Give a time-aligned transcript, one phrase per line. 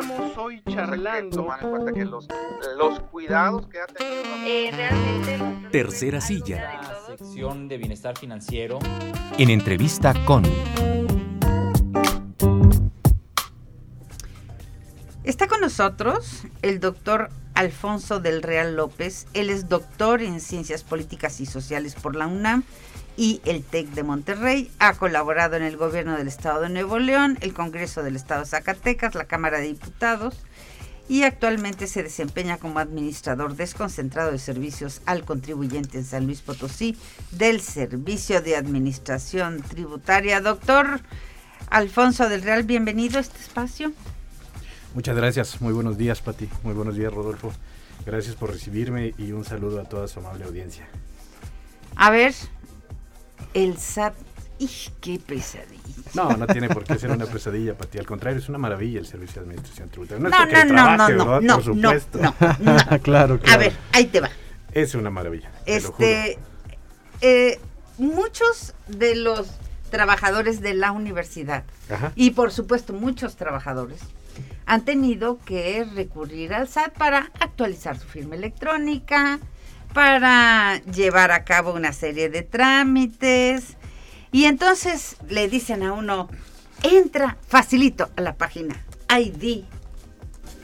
[0.00, 1.46] estamos hoy charlando.
[1.60, 2.28] cuenta que los,
[2.76, 4.22] los cuidados que ha tenido.
[4.46, 5.68] Eh, realmente.
[5.70, 6.90] Tercera silla.
[7.06, 8.78] sección de bienestar financiero.
[9.36, 10.44] En entrevista con.
[15.24, 19.26] Está con nosotros el doctor Alfonso del Real López.
[19.34, 22.62] Él es doctor en Ciencias Políticas y Sociales por la UNAM
[23.16, 24.70] y el TEC de Monterrey.
[24.78, 28.46] Ha colaborado en el gobierno del Estado de Nuevo León, el Congreso del Estado de
[28.46, 30.36] Zacatecas, la Cámara de Diputados
[31.08, 36.96] y actualmente se desempeña como administrador desconcentrado de servicios al contribuyente en San Luis Potosí
[37.32, 40.40] del Servicio de Administración Tributaria.
[40.40, 41.00] Doctor
[41.70, 43.92] Alfonso del Real, bienvenido a este espacio.
[44.94, 47.52] Muchas gracias, muy buenos días Pati, muy buenos días Rodolfo.
[48.06, 50.88] Gracias por recibirme y un saludo a toda su amable audiencia.
[51.96, 52.34] A ver,
[53.54, 54.14] el SAT.
[54.60, 54.68] ¡Y
[55.00, 55.78] qué pesadilla!
[56.14, 57.98] No, no tiene por qué ser una pesadilla, Pati.
[57.98, 60.28] Al contrario, es una maravilla el servicio de administración tributaria.
[60.28, 62.18] No, no, no, no, no, no, por supuesto.
[62.18, 63.40] no, no, claro, claro.
[63.46, 64.30] A ver, ahí te va.
[64.72, 65.52] Es una maravilla.
[65.64, 66.38] Este,
[67.20, 67.60] eh,
[67.98, 69.48] muchos de los
[69.90, 71.64] trabajadores de la universidad
[72.14, 74.00] y por supuesto muchos trabajadores
[74.66, 79.38] han tenido que recurrir al SAT para actualizar su firma electrónica,
[79.94, 83.76] para llevar a cabo una serie de trámites.
[84.30, 86.28] Y entonces le dicen a uno,
[86.82, 89.64] entra facilito a la página ID.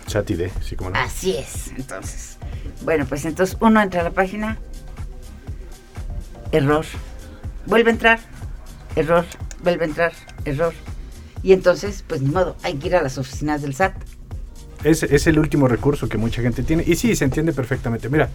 [0.07, 0.99] Chat ID, sí, como no.
[0.99, 2.39] Así es, entonces.
[2.83, 4.59] Bueno, pues entonces uno entra a la página,
[6.53, 6.85] error,
[7.67, 8.21] vuelve a entrar,
[8.97, 9.25] error,
[9.63, 10.13] vuelve a entrar,
[10.45, 10.75] error.
[11.45, 13.95] Y entonces, pues ni modo, hay que ir a las oficinas del SAT.
[14.83, 16.83] Es, es el último recurso que mucha gente tiene.
[16.85, 18.09] Y sí, se entiende perfectamente.
[18.09, 18.29] Mira,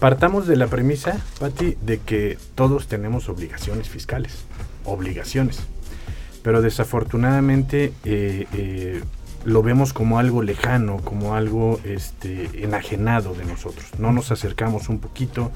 [0.00, 4.32] Partamos de la premisa, Patti, de que todos tenemos obligaciones fiscales,
[4.86, 5.60] obligaciones.
[6.42, 9.02] Pero desafortunadamente eh, eh,
[9.44, 13.90] lo vemos como algo lejano, como algo este, enajenado de nosotros.
[13.98, 15.52] No nos acercamos un poquito,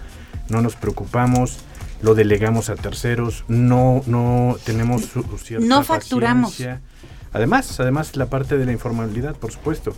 [0.50, 1.60] no nos preocupamos,
[2.04, 5.08] lo delegamos a terceros, no, no tenemos
[5.42, 6.62] cierta No facturamos.
[7.32, 9.96] Además, además la parte de la informalidad, por supuesto,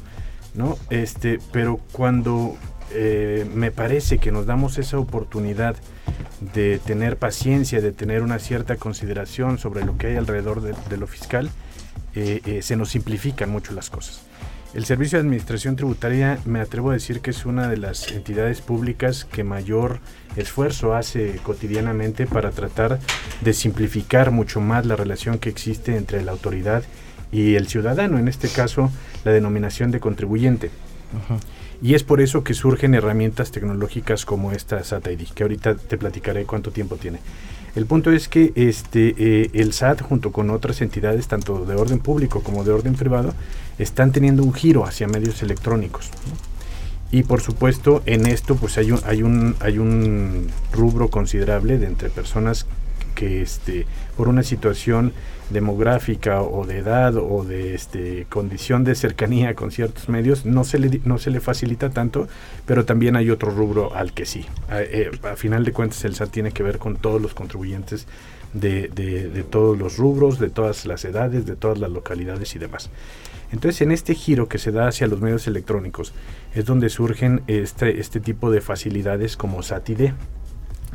[0.54, 0.78] ¿no?
[0.88, 2.56] Este, pero cuando
[2.92, 5.75] eh, me parece que nos damos esa oportunidad
[6.54, 11.09] de tener paciencia, de tener una cierta consideración sobre lo que hay alrededor de, lo
[11.09, 11.50] fiscal,
[12.14, 14.20] eh, eh, se nos simplifican mucho las cosas.
[14.76, 18.60] El Servicio de Administración Tributaria me atrevo a decir que es una de las entidades
[18.60, 20.00] públicas que mayor
[20.37, 22.98] esfuerzo hace cotidianamente para tratar
[23.41, 26.84] de simplificar mucho más la relación que existe entre la autoridad
[27.32, 28.91] y el ciudadano, en este caso
[29.25, 30.70] la denominación de contribuyente.
[31.81, 35.97] Y es por eso que surgen herramientas tecnológicas como esta SAT ID, que ahorita te
[35.97, 37.20] platicaré cuánto tiempo tiene.
[37.76, 41.98] El punto es que este, eh, el SAT junto con otras entidades, tanto de orden
[41.98, 43.34] público como de orden privado,
[43.78, 46.10] están teniendo un giro hacia medios electrónicos.
[47.12, 51.86] Y por supuesto en esto pues hay un, hay un, hay un rubro considerable de
[51.86, 52.66] entre personas
[53.16, 55.12] que este, por una situación
[55.50, 60.78] demográfica o de edad o de este, condición de cercanía con ciertos medios no se,
[60.78, 62.28] le, no se le facilita tanto,
[62.66, 64.47] pero también hay otro rubro al que sí.
[64.69, 68.06] A, eh, final de cuentas el SAT tiene que ver con todos los contribuyentes
[68.53, 72.91] de, de, todos los rubros, de todas las edades, de todas las localidades y demás.
[73.53, 76.12] Entonces, en este giro que se da hacia los medios electrónicos
[76.54, 80.12] es donde surgen este, este tipo de facilidades como SAT-ID.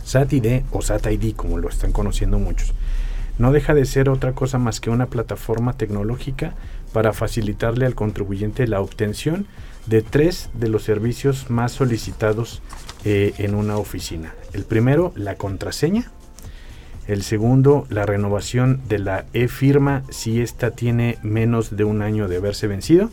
[0.04, 2.74] SAT-ID o SAT-ID, como lo están conociendo muchos
[3.42, 6.54] no deja de ser otra cosa más que una plataforma tecnológica
[6.94, 9.48] para facilitarle al contribuyente la obtención
[9.88, 12.62] de tres de los servicios más solicitados
[13.04, 14.36] eh, en una oficina.
[14.54, 16.12] El primero, la contraseña.
[17.08, 22.38] El segundo, la renovación de la e-firma si ésta tiene menos de un año de
[22.38, 23.10] haberse vencido.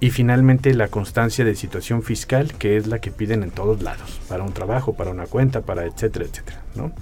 [0.00, 4.20] Y finalmente la constancia de situación fiscal, que es la que piden en todos lados,
[4.28, 6.62] para un trabajo, para una cuenta, para etcétera, etcétera.
[6.74, 6.92] ¿no?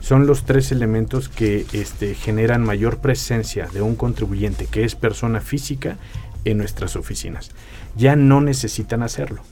[0.00, 5.40] son los tres elementos que este, generan mayor presencia de un contribuyente que es persona
[5.40, 5.98] física
[6.44, 7.50] en nuestras oficinas.
[7.96, 9.42] Ya no necesitan hacerlo.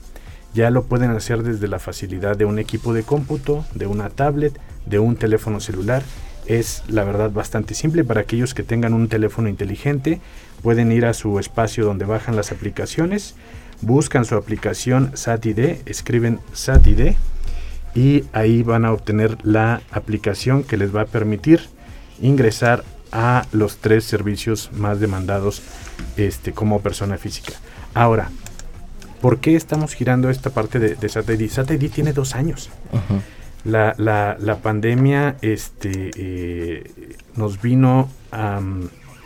[0.55, 4.59] Ya lo pueden hacer desde la facilidad de un equipo de cómputo, de una tablet,
[4.87, 6.01] de un teléfono celular.
[6.47, 10.19] Es la verdad bastante simple para aquellos que tengan un teléfono inteligente.
[10.61, 13.35] Pueden ir a su espacio donde bajan las aplicaciones,
[13.81, 17.13] buscan su aplicación SATID, escriben SATID
[17.95, 21.61] y ahí van a obtener la aplicación que les va a permitir
[22.21, 25.61] ingresar a los tres servicios más demandados
[26.17, 27.53] este, como persona física.
[27.93, 28.29] Ahora,
[29.21, 32.69] ¿por qué estamos girando esta parte de, de SAT tiene dos años.
[33.63, 36.91] la, la, la, pandemia este, eh,
[37.35, 38.61] nos vino a...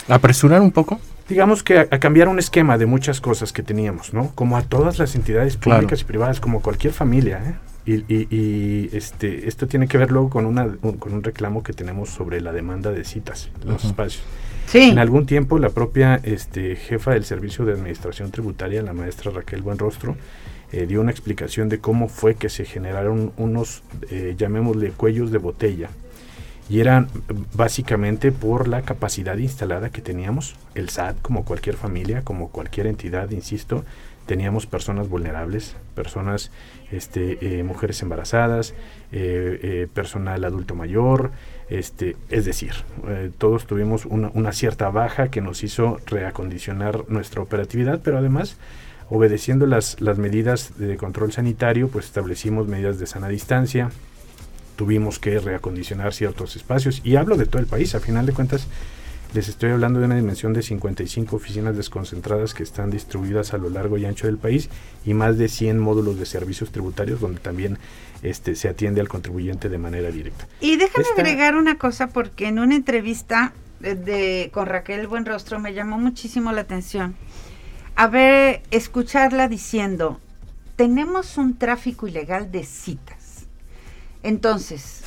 [0.09, 0.99] ¿Apresurar un poco?
[1.29, 4.31] Digamos que a, a cambiar un esquema de muchas cosas que teníamos, ¿no?
[4.35, 5.79] Como a todas las entidades Claro.
[5.81, 7.55] públicas y privadas, como cualquier familia, ¿eh?
[7.85, 11.63] Y, y- y, este, esto tiene que ver luego con, una, un, con un reclamo
[11.63, 14.23] que tenemos sobre la demanda de citas en los espacios.
[14.67, 14.83] Sí.
[14.91, 19.61] En algún tiempo la propia este, jefa del Servicio de Administración Tributaria, la maestra Raquel
[19.61, 20.15] Buenrostro,
[20.71, 25.37] eh, dio una explicación de cómo fue que se generaron unos, eh, llamémosle, cuellos de
[25.39, 25.89] botella.
[26.69, 27.09] Y eran
[27.53, 30.55] básicamente por la capacidad instalada que teníamos.
[30.75, 33.83] El SAT, como cualquier familia, como cualquier entidad, insisto,
[34.25, 36.51] teníamos personas vulnerables, personas,
[36.91, 38.73] este, eh, mujeres embarazadas,
[39.11, 41.31] eh, eh, personal adulto mayor,
[41.69, 42.73] este, es decir,
[43.37, 48.57] todos tuvimos una, una cierta baja que nos hizo reacondicionar nuestra operatividad, pero además,
[49.09, 53.89] obedeciendo las, las medidas de control sanitario, pues establecimos medidas de sana distancia,
[54.75, 58.67] tuvimos que reacondicionar ciertos espacios, y hablo de todo el país, a final de cuentas,
[59.33, 63.69] les estoy hablando de una dimensión de 55 oficinas desconcentradas que están distribuidas a lo
[63.69, 64.69] largo y ancho del país
[65.05, 67.79] y más de 100 módulos de servicios tributarios donde también
[68.21, 70.47] este, se atiende al contribuyente de manera directa.
[70.61, 75.59] Y déjame Esta- agregar una cosa porque en una entrevista de, de- con Raquel Buenrostro
[75.59, 77.15] me llamó muchísimo la atención.
[77.95, 80.19] A ver, escucharla diciendo,
[80.75, 83.17] tenemos un tráfico ilegal de citas.
[84.23, 85.01] Entonces,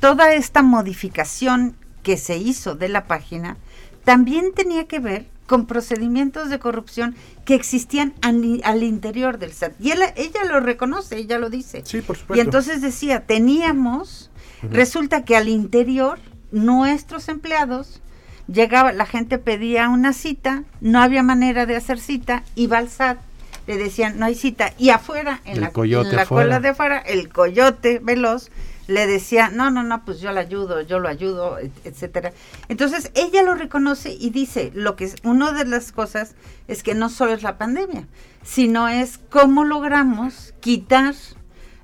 [0.00, 3.56] toda esta modificación que se hizo de la página
[4.04, 7.14] también tenía que ver con procedimientos de corrupción
[7.44, 9.72] que existían al interior del SAT.
[9.80, 11.82] Y él- ella lo reconoce, ella lo dice.
[11.84, 12.36] Sí, por supuesto.
[12.36, 14.30] Y entonces decía, teníamos,
[14.62, 16.18] resulta que al interior
[16.52, 18.00] nuestros empleados
[18.46, 23.18] llegaba, la gente pedía una cita, no había manera de hacer cita, iba al SAT,
[23.66, 26.46] le decían no hay cita y afuera en El la, coyote en la afuera.
[26.46, 28.50] cola de afuera el coyote veloz
[28.88, 32.32] le decía no no no pues yo la ayudo yo lo ayudo et- etcétera.
[32.68, 36.34] Entonces ella lo reconoce y dice lo que es una de las cosas
[36.66, 38.06] es que no solo es la pandemia
[38.44, 41.14] sino es cómo logramos quitar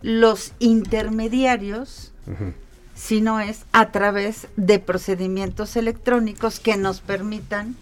[0.02, 2.12] los intermediarios
[2.94, 7.76] sino es a través de procedimientos electrónicos que nos permitan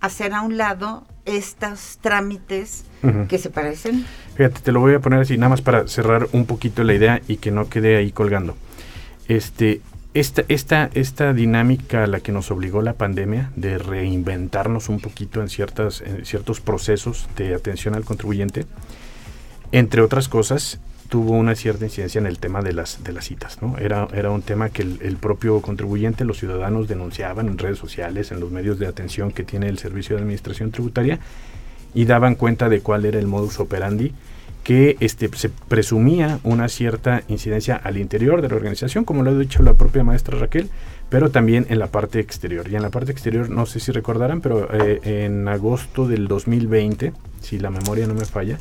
[0.00, 2.84] hacer a un lado estos trámites
[3.28, 4.06] que se parecen.
[4.34, 7.20] Fíjate, te lo voy a poner así, nada más para cerrar un poquito la idea
[7.28, 8.56] y que no quede ahí colgando.
[9.28, 9.80] Este,
[10.14, 15.40] esta, esta, esta dinámica a la que nos obligó la pandemia de reinventarnos un poquito
[15.40, 18.64] en, ciertas, en ciertos procesos de atención al contribuyente,
[19.72, 20.78] entre otras cosas,
[21.14, 23.62] tuvo una cierta incidencia en el tema de las, de las citas.
[23.62, 23.78] ¿no?
[23.78, 28.32] Era, era un tema que el, el propio contribuyente, los ciudadanos denunciaban en redes sociales,
[28.32, 31.20] en los medios de atención que tiene el Servicio de Administración Tributaria,
[31.94, 34.12] y daban cuenta de cuál era el modus operandi
[34.64, 39.38] que este, se presumía una cierta incidencia al interior de la organización, como lo ha
[39.38, 40.68] dicho la propia maestra Raquel,
[41.10, 42.68] pero también en la parte exterior.
[42.68, 47.12] Y en la parte exterior, no sé si recordarán, pero eh, en agosto del 2020,
[47.40, 48.58] si la memoria no me falla,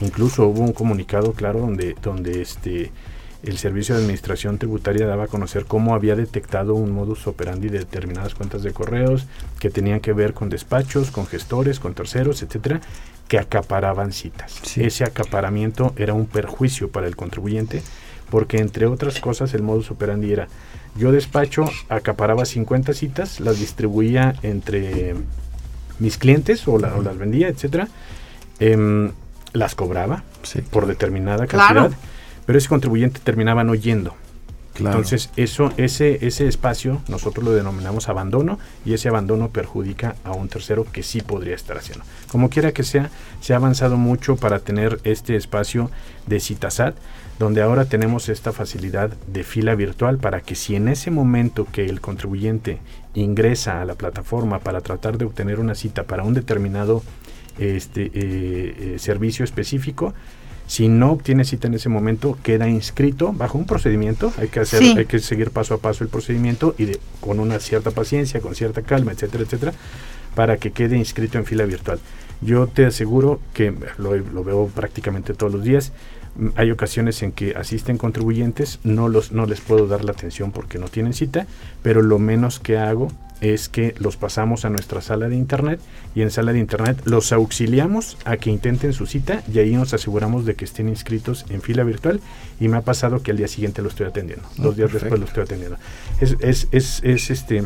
[0.00, 2.90] incluso hubo un comunicado claro donde, donde este,
[3.42, 7.80] el Servicio de Administración Tributaria daba a conocer cómo había detectado un modus operandi de
[7.80, 9.26] determinadas cuentas de correos
[9.60, 12.80] que tenían que ver con despachos, con gestores, con terceros, etcétera,
[13.28, 14.60] que acaparaban citas.
[14.62, 14.82] Sí.
[14.84, 17.82] Ese acaparamiento era un perjuicio para el contribuyente
[18.30, 20.48] porque entre otras cosas el modus operandi era
[20.96, 25.14] yo despacho, acaparaba 50 citas, las distribuía entre
[25.98, 27.88] mis clientes o, la- o las vendía, etcétera,
[28.60, 29.10] em,
[29.54, 31.80] las cobraba Sí, por determinada Claro.
[31.84, 31.98] cantidad,
[32.44, 34.14] pero ese contribuyente terminaba no yendo.
[34.74, 34.96] claro.
[34.98, 40.48] Entonces, eso, ese, ese espacio nosotros lo denominamos abandono y ese abandono perjudica a un
[40.48, 42.04] tercero que sí podría estar haciendo.
[42.30, 43.08] Como quiera que sea,
[43.40, 45.90] se ha avanzado mucho para tener este espacio
[46.26, 46.94] de Citasat,
[47.38, 51.84] donde ahora tenemos esta facilidad de fila virtual para que si en ese momento que
[51.86, 52.78] el contribuyente
[53.14, 57.02] ingresa a la plataforma para tratar de obtener una cita para un determinado
[57.58, 60.14] este, eh, eh, servicio específico,
[60.66, 64.32] si no obtiene cita en ese momento, queda inscrito bajo un procedimiento.
[64.38, 64.94] Hay que hacer, Sí.
[64.96, 68.54] hay que seguir paso a paso el procedimiento y de- con una cierta paciencia, con
[68.54, 69.72] cierta calma, etcétera, etcétera,
[70.34, 71.98] para que quede inscrito en fila virtual.
[72.40, 75.92] Yo te aseguro que lo, lo veo prácticamente todos los días.
[76.36, 80.50] Mm, Hay ocasiones en que asisten contribuyentes, no los no les puedo dar la atención
[80.50, 81.46] porque no tienen cita,
[81.82, 83.12] pero lo menos que hago
[83.44, 85.78] es que los pasamos a nuestra sala de internet
[86.14, 89.92] y en sala de internet los auxiliamos a que intenten su cita y ahí nos
[89.92, 92.20] aseguramos de que estén inscritos en fila virtual
[92.58, 95.20] y me ha pasado que al día siguiente lo estoy atendiendo, Ah, dos días después
[95.20, 95.76] lo estoy atendiendo.
[96.20, 97.64] Es, es, es, es, este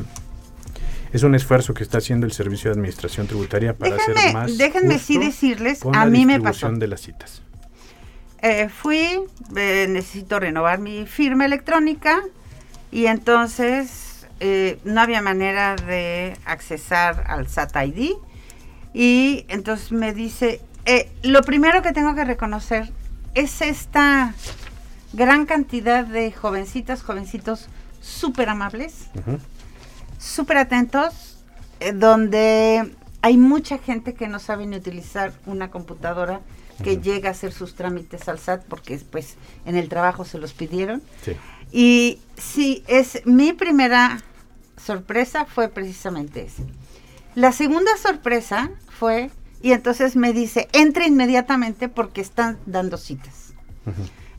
[1.13, 4.99] es un esfuerzo que está haciendo el Servicio de Administración Tributaria para hacer más déjenme
[4.99, 6.71] sí decirles, con a la mí me pasó.
[6.73, 7.43] de las citas.
[8.43, 9.21] Eh, fui,
[9.57, 12.23] eh, necesito renovar mi firma electrónica
[12.91, 14.08] y entonces
[14.41, 18.13] eh, no había manera de accesar al SAT ID
[18.95, 22.91] y entonces me dice, eh, lo primero que tengo que reconocer
[23.35, 24.35] es esta
[25.13, 27.69] gran cantidad de jovencitas, jovencitos
[28.01, 29.09] súper amables,
[30.19, 31.39] súper atentos,
[31.81, 36.41] eh, donde hay mucha gente que no sabe ni utilizar una computadora
[36.83, 40.53] que llega a hacer sus trámites al SAT porque pues en el trabajo se los
[40.53, 41.03] pidieron.
[41.73, 44.23] Y sí, es mi primera
[44.79, 46.63] sorpresa fue precisamente esa.
[47.35, 49.31] La segunda sorpresa fue,
[49.63, 53.55] y entonces me dice, entra inmediatamente porque están dando citas.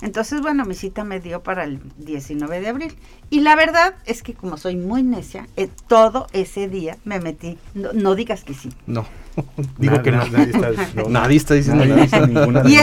[0.02, 2.96] Entonces, bueno, mi cita me dio para el 19 de abril.
[3.30, 7.58] Y la verdad es que como soy muy necia, eh, todo ese día me metí.
[7.74, 8.70] No, digas que sí.
[8.88, 9.06] No.
[9.78, 10.26] Digo que no.
[11.10, 11.86] Nadie está, diciendo
[12.28, 12.78] ninguna y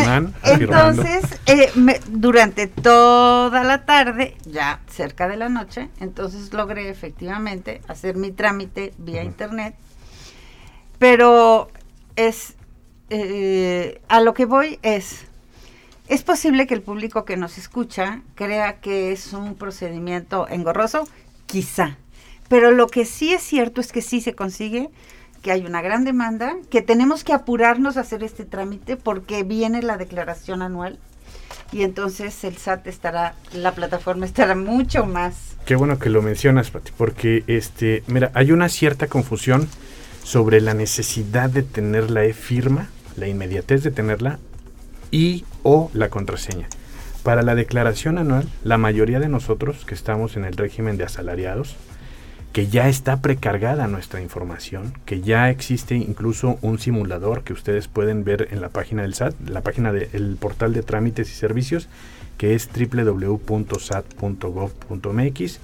[0.44, 1.70] Entonces, eh,
[2.11, 8.92] durante toda la tarde, ya cerca de la noche, entonces logré efectivamente hacer mi trámite
[8.99, 9.75] vía internet.
[10.99, 11.70] Pero
[12.14, 12.54] es,
[13.11, 15.26] eh, a lo que voy es,
[16.08, 21.08] es posible que el público que nos escucha crea que es un procedimiento engorroso,
[21.46, 21.96] quizá.
[22.48, 24.88] Pero lo que sí es cierto es que sí se consigue,
[25.42, 29.82] que hay una gran demanda, que tenemos que apurarnos a hacer este trámite porque viene
[29.82, 30.98] la declaración anual
[31.72, 35.56] y entonces el SAT estará, la plataforma estará mucho más.
[35.64, 39.68] Qué bueno que lo mencionas, Pati, porque este, mira, hay una cierta confusión
[40.22, 44.38] sobre la necesidad de tener la e-firma, la inmediatez de tenerla
[45.16, 46.68] y o la contraseña.
[47.23, 51.76] Para la declaración anual, la mayoría de nosotros que estamos en el régimen de asalariados,
[52.52, 58.25] que ya está precargada nuestra información, que ya existe incluso un simulador que ustedes pueden
[58.25, 61.88] ver en la página del SAT, la página del portal de trámites y servicios,
[62.37, 65.58] que es www.sat.gov.mx.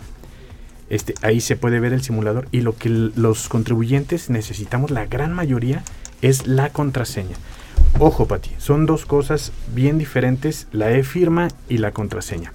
[0.88, 5.35] Este, ahí se puede ver el simulador y lo que los contribuyentes necesitamos, la gran
[5.35, 5.85] mayoría,
[6.23, 7.37] es la contraseña.
[7.99, 12.52] Ojo, Pati, son dos cosas bien diferentes, la e-firma y la contraseña.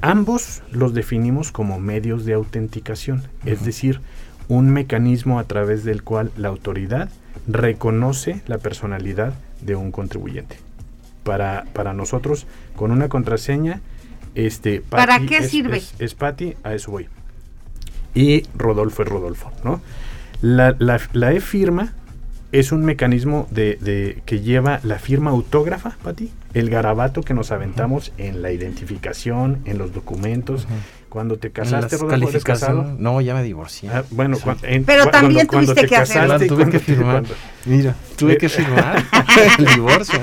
[0.00, 4.00] Ambos los definimos como medios de autenticación, es decir,
[4.48, 7.08] un mecanismo a través del cual la autoridad
[7.46, 10.56] reconoce la personalidad de un contribuyente.
[11.22, 13.80] Para, para nosotros, con una contraseña,
[14.34, 15.82] este, ¿para qué sirve?
[15.98, 17.08] Es, Pati, a eso voy.
[18.14, 19.80] Y Rodolfo es Rodolfo, ¿no?
[20.42, 21.94] La, la, la e-firma
[22.54, 28.12] es un mecanismo de, que lleva la firma autógrafa, Pati, el garabato que nos aventamos
[28.16, 30.68] en la identificación, en los documentos.
[31.08, 32.94] Cuando te casaste, Rodolfo, casado?
[32.98, 33.88] No, ya me divorcié.
[33.92, 34.36] Ah, bueno,
[34.86, 36.46] pero también tuviste que hacer.
[36.46, 37.24] Tuve que firmar.
[37.66, 39.02] Mira, tuve que firmar
[39.58, 40.18] el divorcio.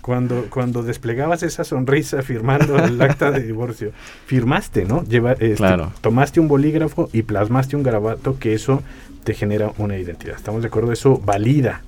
[0.00, 3.92] cuando, cuando desplegabas esa sonrisa firmando el acta de divorcio,
[4.26, 5.02] firmaste, ¿no?
[5.04, 5.92] Lleva, este, claro.
[6.00, 8.82] Tomaste un bolígrafo y plasmaste un garabato que eso
[9.24, 10.36] te genera una identidad.
[10.36, 10.92] ¿Estamos de acuerdo?
[10.92, 11.82] Eso valida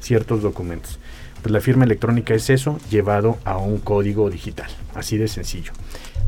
[0.00, 0.98] ciertos documentos.
[1.42, 5.72] Pues la firma electrónica es eso llevado a un código digital, así de sencillo.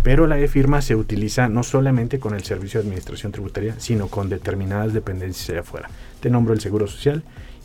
[0.03, 4.29] Pero la e-firma se utiliza no solamente con el Servicio de Administración Tributaria, sino con
[4.29, 5.89] determinadas dependencias allá afuera.
[6.21, 7.23] Te nombro el Seguro Social,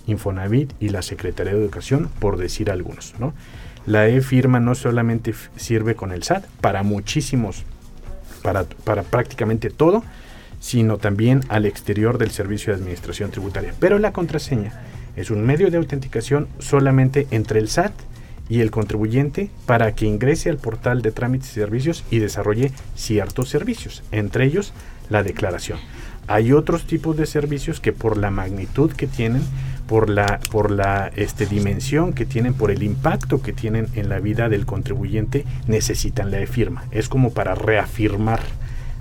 [0.07, 3.15] Infonavit y la Secretaría de Educación, por decir algunos.
[3.19, 3.33] ¿no?
[3.85, 7.63] La e-firma no solamente sirve con el SAT, para muchísimos,
[8.43, 10.03] para, para prácticamente todo,
[10.59, 13.73] sino también al exterior del Servicio de Administración Tributaria.
[13.79, 14.73] Pero la contraseña
[15.15, 17.93] es un medio de autenticación solamente entre el SAT
[18.49, 23.49] y el contribuyente para que ingrese al portal de trámites y servicios y desarrolle ciertos
[23.49, 24.73] servicios, entre ellos
[25.09, 25.79] la declaración.
[26.27, 29.41] Hay otros tipos de servicios que por la magnitud que tienen,
[29.87, 34.19] por la, por la este, dimensión que tienen, por el impacto que tienen en la
[34.19, 36.85] vida del contribuyente, necesitan la firma.
[36.91, 38.41] Es como para reafirmar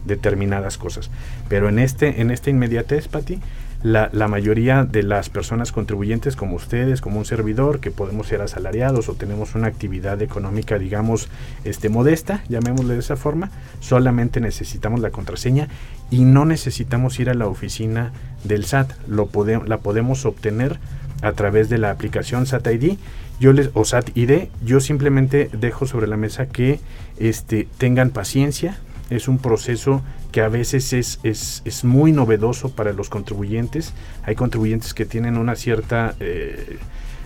[0.09, 1.11] determinadas cosas.
[1.49, 3.39] Pero en este, en esta inmediatez, Pati,
[3.85, 8.43] la, la, mayoría de las personas contribuyentes como ustedes, como un servidor, que podemos ser
[8.43, 11.29] asalariados o tenemos una actividad económica, digamos,
[11.63, 15.69] este, modesta, llamémosle de esa forma, solamente necesitamos la contraseña
[16.11, 18.13] y no necesitamos ir a la oficina
[18.43, 19.31] del SAT, lo
[19.65, 20.81] la podemos obtener
[21.23, 22.99] a través de la aplicación SAT ID
[23.41, 26.81] yo les, o SAT ID, yo simplemente dejo sobre la mesa que
[27.19, 28.79] este, tengan paciencia,
[29.11, 33.95] es un proceso que a veces es, es, muy novedoso para los contribuyentes.
[34.25, 36.79] Hay contribuyentes que tienen una cierta, eh,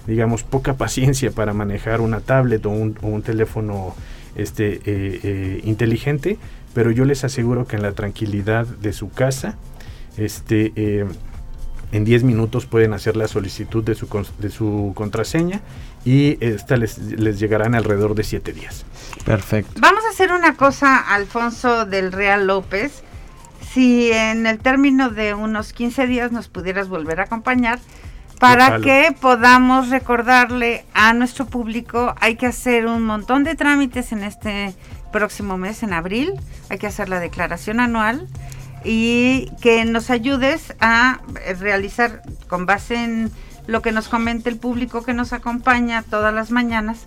[0.07, 3.95] digamos, poca paciencia para manejar una tablet o un, teléfono
[4.37, 6.39] este, eh, eh, inteligente,
[6.75, 9.57] pero yo les aseguro que en la tranquilidad de su casa,
[10.17, 11.07] este,
[11.93, 14.09] en 10 minutos pueden hacer la solicitud de su,
[14.39, 15.61] de su contraseña
[16.05, 18.85] y esta les, les llegará en alrededor de 7 días.
[19.25, 19.73] Perfecto.
[19.81, 23.03] Vamos a hacer una cosa, Alfonso del Real López.
[23.73, 27.79] si en el término de unos 15 días nos pudieras volver a acompañar
[28.41, 28.85] para Ojalá.
[28.85, 34.75] que podamos recordarle a nuestro público, hay que hacer un montón de trámites en este
[35.13, 36.33] próximo mes, en abril,
[36.69, 38.27] hay que hacer la declaración anual
[38.85, 43.31] y que nos ayudes a eh, realizar con base en
[43.67, 46.99] lo que nos comente el público que nos acompaña todas las mañanas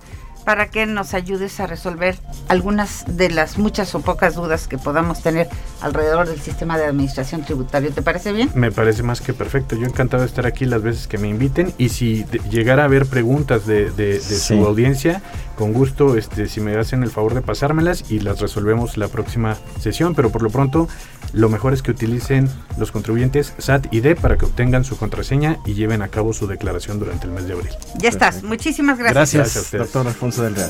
[0.46, 5.24] para que nos ayudes a resolver algunas de las muchas o pocas dudas que podamos
[5.24, 5.50] tener
[5.82, 7.91] alrededor del sistema de administración tributario.
[7.91, 8.51] ¿Te parece bien?
[8.53, 9.75] Me parece más que perfecto.
[9.75, 12.86] Yo encantado de estar aquí las veces que me inviten y si de- llegara a
[12.86, 14.36] haber preguntas de, de- de Sí.
[14.60, 15.24] su audiencia,
[15.56, 19.58] con gusto, este, si me hacen el favor de pasármelas y las resolvemos la próxima
[19.80, 20.14] sesión.
[20.16, 20.88] Pero por lo pronto,
[21.34, 25.58] lo mejor es que utilicen los contribuyentes SAT y D para que obtengan su contraseña
[25.66, 27.72] y lleven a cabo su declaración durante el mes de abril.
[27.98, 28.44] Ya estás.
[28.44, 29.16] Muchísimas gracias.
[29.16, 29.84] Gracias a Gracias, ustedes.
[29.86, 30.70] doctor Alfonso del Real.